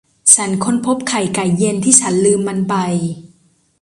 [0.33, 2.75] ฉันค้นพบไข่ไก่เย็นที่ฉันลืมมันไป